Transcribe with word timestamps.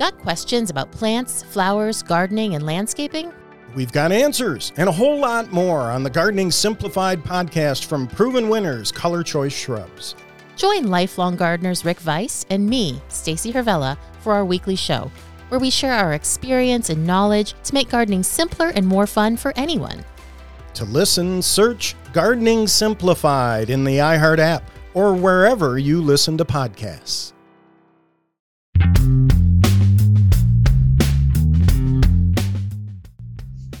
Got 0.00 0.16
questions 0.16 0.70
about 0.70 0.90
plants, 0.90 1.42
flowers, 1.42 2.02
gardening, 2.02 2.54
and 2.54 2.64
landscaping? 2.64 3.34
We've 3.74 3.92
got 3.92 4.12
answers 4.12 4.72
and 4.78 4.88
a 4.88 4.92
whole 4.92 5.18
lot 5.18 5.52
more 5.52 5.90
on 5.90 6.02
the 6.02 6.08
Gardening 6.08 6.50
Simplified 6.50 7.22
podcast 7.22 7.84
from 7.84 8.06
proven 8.06 8.48
winners, 8.48 8.90
Color 8.90 9.22
Choice 9.22 9.52
Shrubs. 9.52 10.14
Join 10.56 10.86
lifelong 10.86 11.36
gardeners 11.36 11.84
Rick 11.84 11.98
Weiss 12.06 12.46
and 12.48 12.66
me, 12.66 13.02
Stacy 13.08 13.52
Hervella, 13.52 13.98
for 14.20 14.32
our 14.32 14.46
weekly 14.46 14.74
show, 14.74 15.12
where 15.50 15.60
we 15.60 15.68
share 15.68 15.92
our 15.92 16.14
experience 16.14 16.88
and 16.88 17.06
knowledge 17.06 17.52
to 17.64 17.74
make 17.74 17.90
gardening 17.90 18.22
simpler 18.22 18.68
and 18.68 18.86
more 18.86 19.06
fun 19.06 19.36
for 19.36 19.52
anyone. 19.54 20.02
To 20.74 20.86
listen, 20.86 21.42
search 21.42 21.94
Gardening 22.14 22.68
Simplified 22.68 23.68
in 23.68 23.84
the 23.84 23.98
iHeart 23.98 24.38
app 24.38 24.70
or 24.94 25.12
wherever 25.12 25.78
you 25.78 26.00
listen 26.00 26.38
to 26.38 26.44
podcasts. 26.46 27.34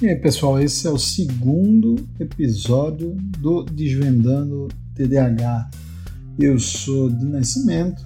E 0.02 0.08
aí, 0.08 0.16
pessoal, 0.16 0.58
esse 0.58 0.86
é 0.86 0.90
o 0.90 0.96
segundo 0.96 2.08
episódio 2.18 3.10
do 3.38 3.64
Desvendando 3.64 4.68
TDAH. 4.94 5.68
Eu 6.38 6.58
sou 6.58 7.10
de 7.10 7.26
Nascimento 7.26 8.02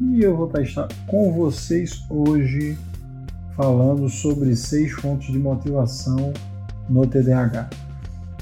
e 0.00 0.22
eu 0.22 0.36
vou 0.36 0.46
estar 0.56 0.86
com 1.08 1.32
vocês 1.32 2.04
hoje 2.08 2.78
falando 3.56 4.08
sobre 4.08 4.54
seis 4.54 4.92
fontes 4.92 5.32
de 5.32 5.38
motivação 5.40 6.32
no 6.88 7.04
TDAH. 7.08 7.70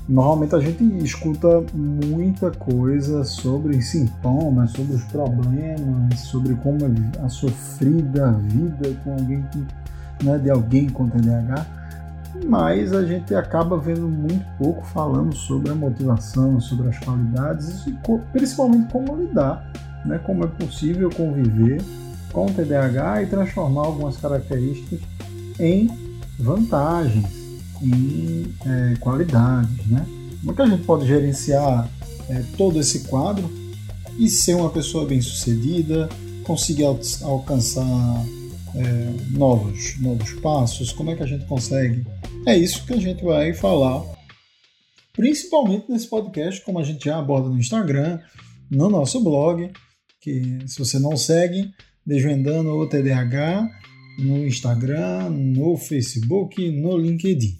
Normalmente 0.06 0.54
a 0.54 0.60
gente 0.60 0.84
escuta 1.02 1.64
muita 1.72 2.50
coisa 2.50 3.24
sobre 3.24 3.80
sintomas, 3.80 4.72
sobre 4.72 4.96
os 4.96 5.04
problemas, 5.04 6.20
sobre 6.20 6.54
como 6.56 6.80
a 7.24 7.28
sofrida 7.30 8.32
vida 8.32 8.94
com 9.02 9.12
alguém 9.12 9.42
que, 9.50 10.22
né, 10.22 10.36
de 10.36 10.50
alguém 10.50 10.90
com 10.90 11.08
TDAH 11.08 11.79
mas 12.44 12.92
a 12.92 13.04
gente 13.04 13.34
acaba 13.34 13.78
vendo 13.78 14.08
muito 14.08 14.44
pouco 14.58 14.84
falando 14.86 15.34
sobre 15.34 15.70
a 15.70 15.74
motivação, 15.74 16.60
sobre 16.60 16.88
as 16.88 16.98
qualidades 16.98 17.86
e 17.86 17.96
principalmente 18.32 18.90
como 18.92 19.16
lidar, 19.16 19.70
né? 20.04 20.18
como 20.18 20.44
é 20.44 20.46
possível 20.46 21.10
conviver 21.10 21.82
com 22.32 22.46
o 22.46 22.52
TDAH 22.52 23.22
e 23.22 23.26
transformar 23.26 23.86
algumas 23.86 24.16
características 24.16 25.00
em 25.58 25.90
vantagens, 26.38 27.26
em 27.82 28.54
é, 28.64 28.94
qualidades. 29.00 29.86
Né? 29.86 30.06
Como 30.40 30.52
é 30.52 30.54
que 30.54 30.62
a 30.62 30.66
gente 30.66 30.84
pode 30.84 31.06
gerenciar 31.06 31.88
é, 32.28 32.42
todo 32.56 32.78
esse 32.78 33.00
quadro 33.00 33.50
e 34.16 34.28
ser 34.28 34.54
uma 34.54 34.70
pessoa 34.70 35.06
bem-sucedida, 35.06 36.08
conseguir 36.44 36.84
al 36.84 36.98
alcançar 37.22 38.24
é, 38.74 39.14
novos, 39.30 40.00
novos 40.00 40.32
passos? 40.34 40.92
Como 40.92 41.10
é 41.10 41.16
que 41.16 41.22
a 41.22 41.26
gente 41.26 41.44
consegue 41.46 42.06
é 42.46 42.56
isso 42.56 42.86
que 42.86 42.94
a 42.94 43.00
gente 43.00 43.22
vai 43.22 43.52
falar, 43.52 44.02
principalmente 45.12 45.90
nesse 45.90 46.08
podcast, 46.08 46.64
como 46.64 46.78
a 46.78 46.82
gente 46.82 47.04
já 47.04 47.18
aborda 47.18 47.48
no 47.48 47.58
Instagram, 47.58 48.18
no 48.70 48.88
nosso 48.88 49.22
blog, 49.22 49.70
que 50.20 50.58
se 50.66 50.78
você 50.78 50.98
não 50.98 51.16
segue, 51.16 51.72
Desvendando 52.04 52.70
o 52.70 52.88
TDAH, 52.88 53.68
no 54.18 54.46
Instagram, 54.46 55.28
no 55.30 55.76
Facebook, 55.76 56.70
no 56.70 56.96
LinkedIn. 56.96 57.56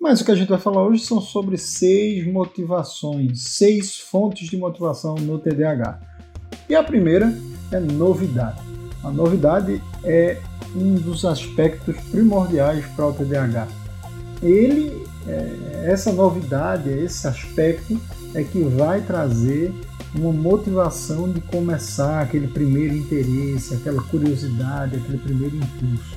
Mas 0.00 0.20
o 0.20 0.24
que 0.24 0.32
a 0.32 0.34
gente 0.34 0.48
vai 0.48 0.58
falar 0.58 0.84
hoje 0.84 1.04
são 1.04 1.20
sobre 1.20 1.56
seis 1.56 2.26
motivações, 2.26 3.44
seis 3.44 3.96
fontes 3.96 4.50
de 4.50 4.56
motivação 4.56 5.14
no 5.14 5.38
TDAH. 5.38 6.00
E 6.68 6.74
a 6.74 6.82
primeira 6.82 7.32
é 7.72 7.78
novidade. 7.78 8.60
A 9.02 9.10
novidade 9.10 9.80
é 10.04 10.38
um 10.74 10.96
dos 10.96 11.24
aspectos 11.24 11.96
primordiais 12.10 12.84
para 12.94 13.06
o 13.06 13.12
TDAH 13.12 13.87
ele, 14.42 15.04
é, 15.26 15.84
essa 15.86 16.12
novidade, 16.12 16.88
esse 16.88 17.26
aspecto 17.26 18.00
é 18.34 18.42
que 18.42 18.62
vai 18.62 19.00
trazer 19.00 19.72
uma 20.14 20.32
motivação 20.32 21.30
de 21.30 21.40
começar 21.40 22.22
aquele 22.22 22.48
primeiro 22.48 22.94
interesse, 22.96 23.74
aquela 23.74 24.02
curiosidade, 24.02 24.96
aquele 24.96 25.18
primeiro 25.18 25.56
impulso. 25.56 26.16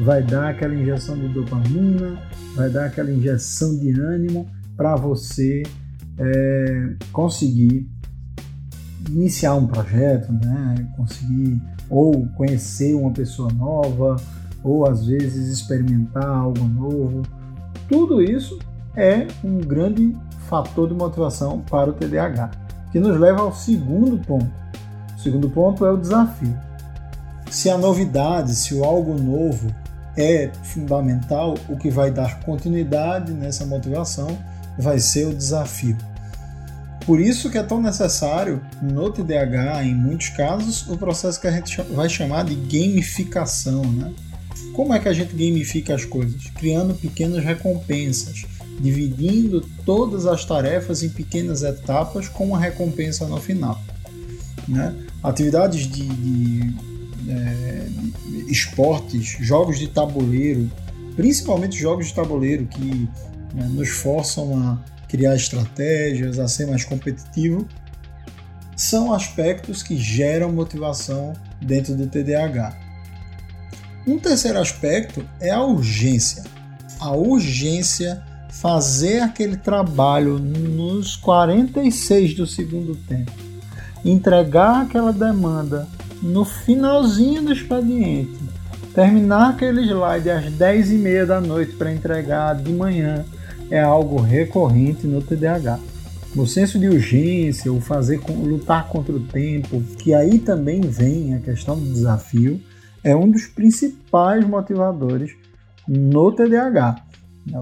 Vai 0.00 0.22
dar 0.22 0.50
aquela 0.50 0.74
injeção 0.74 1.18
de 1.18 1.28
dopamina, 1.28 2.22
vai 2.54 2.70
dar 2.70 2.86
aquela 2.86 3.10
injeção 3.10 3.76
de 3.78 3.90
ânimo 4.00 4.48
para 4.76 4.96
você 4.96 5.62
é, 6.18 6.94
conseguir 7.12 7.88
iniciar 9.08 9.54
um 9.54 9.66
projeto, 9.66 10.32
né? 10.32 10.88
conseguir 10.96 11.60
ou 11.88 12.26
conhecer 12.36 12.94
uma 12.94 13.12
pessoa 13.12 13.50
nova, 13.52 14.16
ou 14.62 14.86
às 14.86 15.06
vezes 15.06 15.48
experimentar 15.48 16.26
algo 16.26 16.64
novo, 16.64 17.22
tudo 17.88 18.22
isso 18.22 18.58
é 18.96 19.26
um 19.42 19.58
grande 19.58 20.16
fator 20.48 20.88
de 20.88 20.94
motivação 20.94 21.60
para 21.60 21.90
o 21.90 21.92
TDAH, 21.92 22.50
que 22.92 23.00
nos 23.00 23.18
leva 23.18 23.42
ao 23.42 23.54
segundo 23.54 24.18
ponto. 24.18 24.50
O 25.16 25.20
segundo 25.20 25.48
ponto 25.48 25.84
é 25.84 25.90
o 25.90 25.96
desafio. 25.96 26.56
Se 27.50 27.70
a 27.70 27.78
novidade, 27.78 28.54
se 28.54 28.74
o 28.74 28.84
algo 28.84 29.14
novo 29.14 29.74
é 30.16 30.50
fundamental, 30.62 31.54
o 31.68 31.76
que 31.76 31.90
vai 31.90 32.10
dar 32.10 32.40
continuidade 32.40 33.32
nessa 33.32 33.64
motivação 33.64 34.38
vai 34.78 34.98
ser 34.98 35.26
o 35.26 35.34
desafio. 35.34 35.96
Por 37.06 37.20
isso 37.20 37.48
que 37.48 37.56
é 37.56 37.62
tão 37.62 37.80
necessário 37.80 38.60
no 38.82 39.10
TDAH, 39.10 39.84
em 39.84 39.94
muitos 39.94 40.28
casos, 40.28 40.86
o 40.88 40.98
processo 40.98 41.40
que 41.40 41.46
a 41.46 41.52
gente 41.52 41.80
vai 41.94 42.08
chamar 42.08 42.44
de 42.44 42.54
gamificação, 42.54 43.82
né? 43.82 44.12
Como 44.72 44.94
é 44.94 44.98
que 44.98 45.08
a 45.08 45.12
gente 45.12 45.34
gamifica 45.34 45.94
as 45.94 46.04
coisas? 46.04 46.44
Criando 46.54 46.94
pequenas 46.94 47.42
recompensas, 47.42 48.44
dividindo 48.80 49.60
todas 49.84 50.26
as 50.26 50.44
tarefas 50.44 51.02
em 51.02 51.08
pequenas 51.08 51.62
etapas 51.62 52.28
com 52.28 52.46
uma 52.46 52.58
recompensa 52.58 53.26
no 53.26 53.38
final. 53.38 53.80
Né? 54.66 54.94
Atividades 55.22 55.86
de, 55.86 56.06
de, 56.06 56.74
é, 57.28 57.88
de 58.26 58.52
esportes, 58.52 59.36
jogos 59.40 59.78
de 59.78 59.88
tabuleiro, 59.88 60.70
principalmente 61.16 61.76
jogos 61.76 62.08
de 62.08 62.14
tabuleiro 62.14 62.66
que 62.66 63.08
né, 63.54 63.66
nos 63.70 63.88
forçam 63.88 64.56
a 64.56 64.78
criar 65.08 65.34
estratégias, 65.34 66.38
a 66.38 66.46
ser 66.46 66.66
mais 66.66 66.84
competitivo, 66.84 67.66
são 68.76 69.12
aspectos 69.12 69.82
que 69.82 69.96
geram 69.96 70.52
motivação 70.52 71.32
dentro 71.60 71.96
do 71.96 72.06
TDAH. 72.06 72.87
Um 74.08 74.18
terceiro 74.18 74.58
aspecto 74.58 75.22
é 75.38 75.50
a 75.50 75.62
urgência. 75.62 76.42
A 76.98 77.12
urgência 77.12 78.22
fazer 78.48 79.20
aquele 79.20 79.54
trabalho 79.54 80.38
nos 80.38 81.14
46 81.16 82.32
do 82.32 82.46
segundo 82.46 82.96
tempo, 82.96 83.30
entregar 84.02 84.80
aquela 84.80 85.12
demanda 85.12 85.86
no 86.22 86.42
finalzinho 86.42 87.42
do 87.42 87.52
expediente, 87.52 88.38
terminar 88.94 89.50
aquele 89.50 89.82
slide 89.82 90.30
às 90.30 90.50
10 90.54 90.92
e 90.92 90.94
meia 90.94 91.26
da 91.26 91.38
noite 91.38 91.74
para 91.74 91.92
entregar 91.92 92.54
de 92.54 92.72
manhã 92.72 93.26
é 93.70 93.78
algo 93.78 94.22
recorrente 94.22 95.06
no 95.06 95.20
TDAH. 95.20 95.78
O 96.34 96.46
senso 96.46 96.78
de 96.78 96.88
urgência, 96.88 97.70
o 97.70 97.78
fazer 97.78 98.22
lutar 98.26 98.88
contra 98.88 99.14
o 99.14 99.20
tempo, 99.20 99.82
que 99.98 100.14
aí 100.14 100.38
também 100.38 100.80
vem 100.80 101.34
a 101.34 101.40
questão 101.40 101.78
do 101.78 101.92
desafio, 101.92 102.58
é 103.02 103.14
um 103.14 103.30
dos 103.30 103.46
principais 103.46 104.44
motivadores 104.46 105.34
no 105.86 106.32
TDAH. 106.32 107.04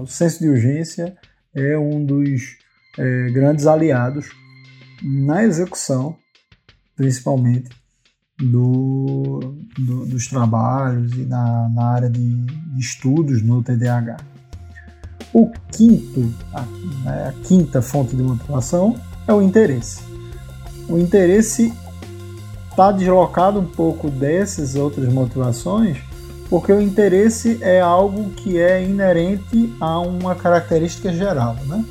O 0.01 0.05
senso 0.05 0.39
de 0.39 0.49
urgência 0.49 1.15
é 1.53 1.77
um 1.77 2.03
dos 2.03 2.57
é, 2.97 3.29
grandes 3.31 3.65
aliados 3.65 4.29
na 5.01 5.43
execução, 5.43 6.17
principalmente 6.95 7.69
do, 8.39 9.55
do, 9.77 10.05
dos 10.05 10.27
trabalhos 10.27 11.11
e 11.13 11.25
na, 11.25 11.69
na 11.69 11.85
área 11.85 12.09
de, 12.09 12.45
estudos 12.77 13.41
no 13.41 13.63
TDAH. 13.63 14.17
O 15.33 15.51
quinto, 15.71 16.33
a, 16.53 16.61
né, 17.03 17.29
a 17.29 17.33
quinta 17.47 17.81
fonte 17.81 18.15
de 18.15 18.23
motivação 18.23 18.95
é 19.27 19.33
o 19.33 19.41
interesse. 19.41 20.01
O 20.87 20.97
interesse 20.97 21.73
está 22.77 22.91
deslocado 22.91 23.59
um 23.59 23.65
pouco 23.65 24.07
dessas 24.07 24.75
outras 24.75 25.11
motivações, 25.11 25.97
porque 26.47 26.71
o 26.71 26.79
interesse 26.79 27.57
é 27.59 27.81
algo 27.81 28.29
que 28.29 28.59
é 28.59 28.83
inerente 28.83 29.75
a 29.81 29.99
uma 29.99 30.35
característica 30.35 31.11
geral. 31.11 31.55
Né? 31.65 31.83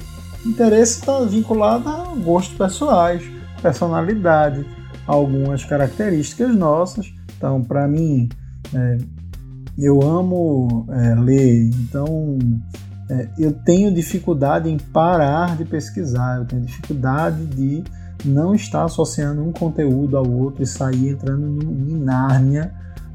Interesse 0.47 1.01
está 1.01 1.25
vinculado 1.25 1.89
a 1.89 2.15
gostos 2.15 2.57
pessoais, 2.57 3.21
personalidade, 3.61 4.65
algumas 5.09 5.65
características 5.65 6.55
nossas. 6.55 7.13
Então, 7.37 7.65
para 7.65 7.89
mim, 7.89 8.29
é, 8.73 8.99
eu 9.77 10.01
amo 10.01 10.87
é, 10.89 11.15
ler, 11.17 11.65
então 11.65 12.39
é, 13.11 13.29
eu 13.37 13.53
tenho 13.53 13.93
dificuldade 13.93 14.71
em 14.71 14.79
parar 14.79 15.57
de 15.57 15.65
pesquisar, 15.65 16.39
eu 16.39 16.45
tenho 16.45 16.63
dificuldade 16.63 17.45
de 17.45 17.83
não 18.27 18.55
está 18.55 18.85
associando 18.85 19.43
um 19.43 19.53
conteúdo 19.53 20.17
ao 20.17 20.29
outro 20.29 20.63
e 20.63 20.67
sair 20.67 21.11
entrando 21.11 21.63
em 21.63 21.97
Nárnia 21.97 22.73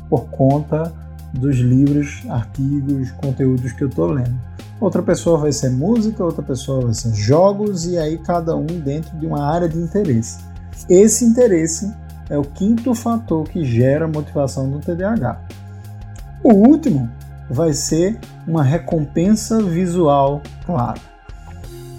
por 0.10 0.30
conta 0.30 0.94
dos 1.34 1.58
livros, 1.58 2.24
artigos, 2.30 3.12
conteúdos 3.12 3.72
que 3.72 3.84
eu 3.84 3.88
estou 3.88 4.12
lendo. 4.12 4.38
Outra 4.80 5.02
pessoa 5.02 5.38
vai 5.38 5.52
ser 5.52 5.70
música, 5.70 6.24
outra 6.24 6.42
pessoa 6.42 6.86
vai 6.86 6.94
ser 6.94 7.14
jogos, 7.14 7.86
e 7.86 7.98
aí 7.98 8.18
cada 8.18 8.56
um 8.56 8.66
dentro 8.66 9.18
de 9.18 9.26
uma 9.26 9.46
área 9.46 9.70
de 9.70 9.78
interesse. 9.78 10.40
Esse 10.90 11.24
interesse 11.24 11.94
é 12.30 12.38
o 12.38 12.44
quinto 12.44 12.94
fator 12.96 13.48
que 13.48 13.64
gera 13.64 14.08
motivação 14.08 14.68
no 14.68 14.80
TDAH. 14.80 15.40
O 16.44 16.54
último 16.54 17.10
vai 17.50 17.74
ser 17.74 18.18
uma 18.48 18.64
recompensa 18.64 19.62
visual 19.62 20.42
clara. 20.66 21.11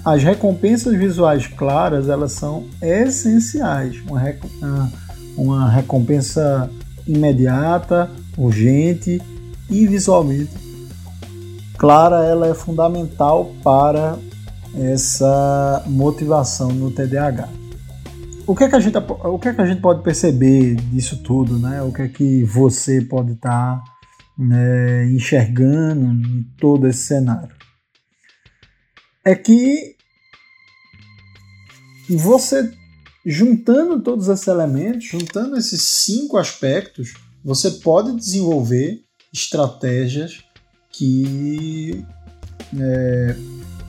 As 0.04 0.22
recompensas 0.22 0.96
visuais 0.96 1.46
claras 1.46 2.08
elas 2.08 2.32
são 2.32 2.66
essenciais. 2.80 4.02
Uma, 4.06 4.92
uma 5.36 5.70
recompensa 5.70 6.70
imediata, 7.06 8.10
urgente 8.36 9.20
e 9.70 9.86
visualmente 9.86 10.62
clara, 11.82 12.24
ela 12.24 12.46
é 12.46 12.54
fundamental 12.54 13.50
para 13.60 14.16
essa 14.72 15.82
motivação 15.88 16.68
no 16.68 16.92
TDAH. 16.92 17.48
O 18.46 18.54
que 18.54 18.62
é 18.62 18.68
que 18.68 18.76
a 18.76 18.78
gente, 18.78 18.96
o 18.96 19.36
que 19.36 19.48
é 19.48 19.52
que 19.52 19.60
a 19.60 19.66
gente 19.66 19.80
pode 19.80 20.00
perceber 20.00 20.76
disso 20.76 21.20
tudo, 21.24 21.58
né? 21.58 21.82
O 21.82 21.92
que 21.92 22.02
é 22.02 22.08
que 22.08 22.44
você 22.44 23.00
pode 23.00 23.32
estar 23.32 23.78
tá, 23.78 23.84
né, 24.38 25.08
enxergando 25.10 26.04
em 26.04 26.46
todo 26.56 26.86
esse 26.86 27.00
cenário? 27.00 27.61
É 29.24 29.34
que 29.34 29.96
você 32.08 32.72
juntando 33.24 34.00
todos 34.00 34.28
esses 34.28 34.46
elementos, 34.48 35.04
juntando 35.04 35.56
esses 35.56 35.82
cinco 35.82 36.36
aspectos, 36.36 37.14
você 37.44 37.70
pode 37.70 38.16
desenvolver 38.16 39.00
estratégias 39.32 40.42
que 40.90 42.04
é, 42.78 43.36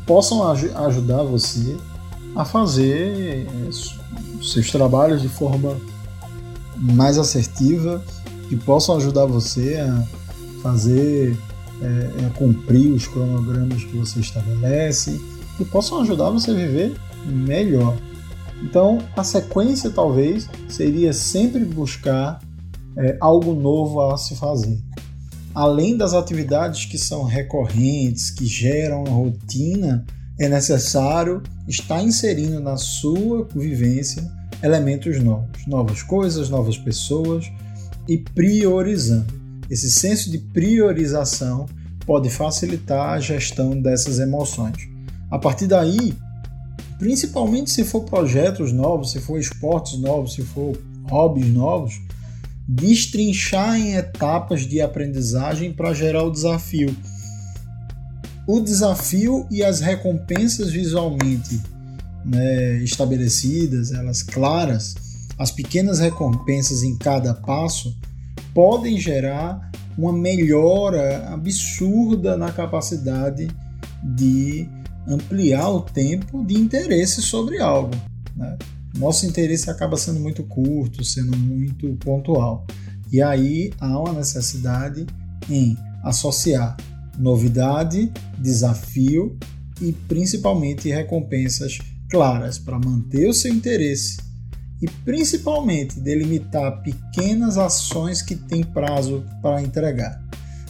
possam 0.06 0.50
aj 0.50 0.70
ajudar 0.74 1.24
você 1.24 1.76
a 2.36 2.46
fazer 2.46 3.46
é, 3.46 3.70
seus 4.44 4.72
trabalhos 4.72 5.22
de 5.22 5.30
forma 5.30 5.80
mais 6.78 7.18
assertiva, 7.18 8.04
que 8.50 8.56
possam 8.56 8.98
ajudar 8.98 9.26
você 9.26 9.78
a 9.78 10.04
fazer, 10.62 11.38
é, 11.82 12.26
a 12.26 12.30
cumprir 12.32 12.92
os 12.92 13.08
cronogramas 13.08 13.84
que 13.84 13.98
você 13.98 14.20
estabelece, 14.20 15.20
que 15.58 15.66
possam 15.66 16.02
ajudar 16.02 16.30
você 16.30 16.52
a 16.52 16.56
viver 16.56 16.96
melhor. 17.26 17.98
Então, 18.62 19.00
a 19.16 19.24
sequência 19.24 19.90
talvez 19.90 20.50
seria 20.70 21.12
sempre 21.14 21.66
buscar 21.66 22.42
é, 22.98 23.18
algo 23.20 23.54
novo 23.54 24.02
a 24.02 24.18
se 24.18 24.36
fazer. 24.36 24.80
Além 25.54 25.98
das 25.98 26.14
atividades 26.14 26.86
que 26.86 26.98
são 26.98 27.24
recorrentes, 27.24 28.32
que 28.32 28.46
geram 28.46 29.04
a 29.06 29.10
rotina, 29.10 30.06
é 30.40 30.50
necessário 30.50 31.44
estar 31.68 32.02
inserindo 32.02 32.60
na 32.60 32.76
sua 32.78 33.48
vivência 33.54 34.24
elementos 34.64 35.22
novos, 35.22 35.68
novas 35.68 36.02
coisas, 36.02 36.50
novas 36.50 36.78
pessoas 36.78 37.52
e 38.08 38.18
priorizando. 38.18 39.43
Esse 39.70 39.92
senso 39.92 40.30
de 40.30 40.38
priorização 40.38 41.66
pode 42.06 42.30
facilitar 42.30 43.14
a 43.14 43.20
gestão 43.20 43.80
dessas 43.80 44.20
emoções. 44.20 44.78
A 45.32 45.40
partir 45.40 45.68
daí, 45.68 46.14
principalmente 47.00 47.72
se 47.72 47.84
for 47.84 48.04
projetos 48.04 48.72
novos, 48.72 49.12
se 49.12 49.20
for 49.20 49.40
esportes 49.40 50.00
novos, 50.00 50.34
se 50.34 50.44
for 50.44 50.78
hobbies 51.10 51.48
novos, 51.48 51.94
destrinchar 52.68 53.76
em 53.76 53.96
etapas 53.96 54.62
de 54.62 54.82
aprendizagem 54.82 55.74
para 55.74 55.94
gerar 55.94 56.24
o 56.24 56.32
desafio. 56.32 56.96
O 58.48 58.60
desafio 58.60 59.48
e 59.50 59.64
as 59.64 59.80
recompensas 59.80 60.70
visualmente 60.70 61.62
né, 62.26 62.78
estabelecidas, 62.84 63.92
elas 63.92 64.22
claras, 64.22 64.96
as 65.38 65.52
pequenas 65.52 66.00
recompensas 66.00 66.84
em 66.84 66.98
cada 66.98 67.34
passo 67.34 67.96
podem 68.54 69.00
gerar 69.00 69.72
uma 69.98 70.12
melhora 70.12 71.30
absurda 71.30 72.36
na 72.38 72.52
capacidade 72.52 73.48
de 74.04 74.68
ampliar 75.08 75.70
o 75.70 75.82
tempo 75.82 76.44
de 76.44 76.56
interesse 76.56 77.22
sobre 77.22 77.60
algo. 77.60 77.96
Né? 78.36 78.58
Nosso 78.98 79.26
interesse 79.26 79.70
acaba 79.70 79.98
sendo 79.98 80.20
muito 80.20 80.44
curto, 80.44 81.04
sendo 81.04 81.36
muito 81.38 81.96
pontual. 81.96 82.66
E 83.12 83.22
aí 83.22 83.72
há 83.80 84.00
uma 84.00 84.14
necessidade 84.14 85.06
em 85.50 85.78
associar 86.04 86.76
novidade, 87.18 88.12
desafio 88.40 89.38
e 89.82 89.92
principalmente 89.92 90.90
recompensas 90.90 91.78
claras 92.10 92.58
para 92.58 92.80
manter 92.80 93.28
o 93.28 93.34
seu 93.34 93.54
interesse 93.54 94.18
e 94.82 94.90
principalmente 95.06 96.00
delimitar 96.00 96.82
pequenas 96.82 97.58
ações 97.58 98.22
que 98.22 98.36
têm 98.36 98.64
prazo 98.64 99.24
para 99.42 99.62
entregar. 99.62 100.22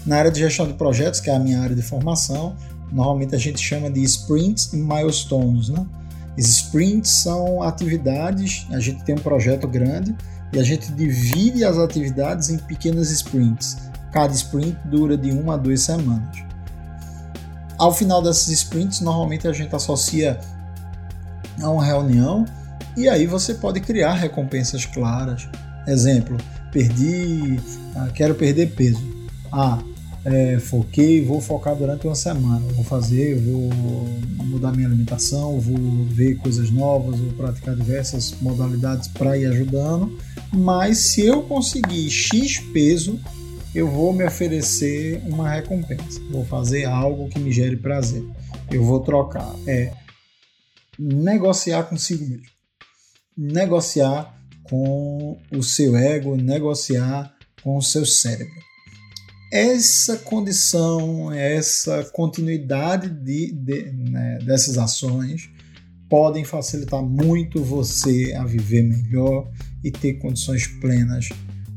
Na 0.05 0.17
área 0.17 0.31
de 0.31 0.39
gestão 0.39 0.67
de 0.67 0.73
projetos, 0.73 1.19
que 1.19 1.29
é 1.29 1.35
a 1.35 1.39
minha 1.39 1.61
área 1.61 1.75
de 1.75 1.81
formação, 1.81 2.55
normalmente 2.91 3.35
a 3.35 3.37
gente 3.37 3.59
chama 3.59 3.89
de 3.89 4.03
sprints 4.03 4.71
e 4.73 4.77
milestones. 4.77 5.69
Né? 5.69 5.85
Os 6.37 6.47
sprints 6.47 7.09
são 7.09 7.63
atividades, 7.63 8.67
a 8.71 8.79
gente 8.79 9.03
tem 9.03 9.15
um 9.15 9.19
projeto 9.19 9.67
grande 9.67 10.15
e 10.51 10.59
a 10.59 10.63
gente 10.63 10.91
divide 10.91 11.63
as 11.63 11.77
atividades 11.77 12.49
em 12.49 12.57
pequenas 12.57 13.09
sprints. 13.11 13.77
Cada 14.11 14.33
sprint 14.33 14.77
dura 14.85 15.17
de 15.17 15.31
uma 15.31 15.55
a 15.55 15.57
duas 15.57 15.81
semanas. 15.81 16.37
Ao 17.77 17.93
final 17.93 18.21
dessas 18.21 18.49
sprints, 18.49 19.01
normalmente 19.01 19.47
a 19.47 19.53
gente 19.53 19.75
associa 19.75 20.39
a 21.61 21.69
uma 21.69 21.83
reunião 21.83 22.45
e 22.95 23.09
aí 23.09 23.25
você 23.25 23.53
pode 23.55 23.79
criar 23.79 24.13
recompensas 24.13 24.85
claras. 24.85 25.47
Exemplo, 25.87 26.37
perdi, 26.71 27.59
ah, 27.95 28.09
quero 28.13 28.35
perder 28.35 28.71
peso. 28.71 29.01
Ah, 29.51 29.81
é, 30.25 30.57
foquei, 30.57 31.23
vou 31.23 31.41
focar 31.41 31.75
durante 31.75 32.07
uma 32.07 32.15
semana. 32.15 32.65
Vou 32.73 32.83
fazer, 32.83 33.35
vou 33.39 33.69
mudar 34.45 34.71
minha 34.71 34.87
alimentação, 34.87 35.59
vou 35.59 36.05
ver 36.05 36.35
coisas 36.35 36.69
novas, 36.71 37.19
vou 37.19 37.33
praticar 37.33 37.75
diversas 37.75 38.33
modalidades 38.41 39.07
para 39.09 39.37
ir 39.37 39.47
ajudando. 39.47 40.17
Mas 40.51 40.99
se 40.99 41.25
eu 41.25 41.43
conseguir 41.43 42.09
X 42.09 42.59
peso, 42.71 43.19
eu 43.75 43.89
vou 43.89 44.13
me 44.13 44.23
oferecer 44.23 45.21
uma 45.25 45.49
recompensa. 45.49 46.21
Vou 46.31 46.45
fazer 46.45 46.85
algo 46.85 47.27
que 47.27 47.39
me 47.39 47.51
gere 47.51 47.75
prazer. 47.75 48.23
Eu 48.71 48.83
vou 48.83 49.01
trocar. 49.01 49.53
É 49.67 49.91
negociar 50.97 51.83
consigo 51.83 52.23
mesmo. 52.23 52.52
Negociar 53.37 54.37
com 54.63 55.37
o 55.51 55.61
seu 55.63 55.95
ego, 55.95 56.35
negociar 56.35 57.33
com 57.61 57.77
o 57.77 57.81
seu 57.81 58.05
cérebro 58.05 58.63
essa 59.53 60.17
condição, 60.17 61.31
essa 61.31 62.03
continuidade 62.05 63.07
de, 63.07 63.51
de 63.53 63.91
né, 63.91 64.39
dessas 64.43 64.79
ações 64.79 65.47
podem 66.09 66.43
facilitar 66.43 67.03
muito 67.03 67.63
você 67.63 68.33
a 68.35 68.45
viver 68.45 68.81
melhor 68.81 69.47
e 69.83 69.91
ter 69.91 70.13
condições 70.13 70.65
plenas 70.65 71.29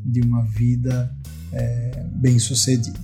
de 0.07 0.23
uma 0.23 0.43
vida 0.47 1.15
é, 1.53 2.03
bem 2.15 2.39
sucedida. 2.39 2.99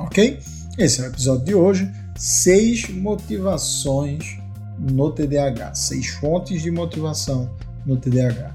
Ok? 0.00 0.38
Esse 0.78 1.02
é 1.02 1.04
o 1.04 1.08
episódio 1.08 1.44
de 1.44 1.54
hoje. 1.54 1.92
Seis 2.16 2.88
motivações 2.88 4.38
no 4.78 5.12
TDAH, 5.12 5.74
seis 5.74 6.06
fontes 6.06 6.62
de 6.62 6.70
motivação 6.70 7.54
no 7.86 7.96
TDAH. 7.96 8.54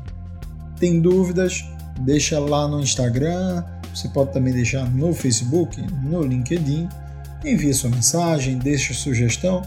Tem 0.80 1.02
dúvidas? 1.02 1.66
Deixa 2.00 2.40
lá 2.40 2.68
no 2.68 2.80
Instagram 2.80 3.64
você 3.94 4.08
pode 4.08 4.32
também 4.32 4.54
deixar 4.54 4.90
no 4.90 5.14
Facebook, 5.14 5.82
no 6.04 6.24
LinkedIn. 6.24 6.88
Envie 7.44 7.74
sua 7.74 7.90
mensagem, 7.90 8.58
deixe 8.58 8.94
sugestão 8.94 9.62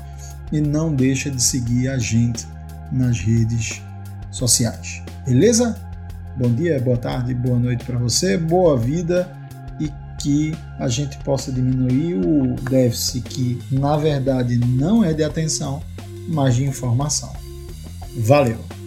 e 0.50 0.61
não 0.61 0.95
deixa 0.95 1.31
de 1.31 1.42
seguir 1.42 1.88
a 1.88 1.99
gente 1.99 2.47
nas 2.90 3.19
redes 3.21 3.83
sociais. 4.31 5.02
Beleza? 5.26 5.78
Bom 6.37 6.52
dia, 6.54 6.81
boa 6.81 6.97
tarde, 6.97 7.35
boa 7.35 7.59
noite 7.59 7.85
para 7.85 7.99
você, 7.99 8.38
boa 8.38 8.78
vida 8.78 9.31
e 9.81 9.90
que 10.19 10.54
a 10.78 10.88
gente 10.88 11.19
possa 11.19 11.52
diminuir 11.52 12.14
o 12.14 12.54
déficit 12.71 13.23
que 13.28 13.62
na 13.71 13.97
verdade 13.97 14.57
não 14.57 15.04
é 15.04 15.12
de 15.12 15.25
atenção, 15.25 15.83
mas 16.28 16.54
de 16.54 16.64
informação. 16.64 17.33
Valeu! 18.19 18.82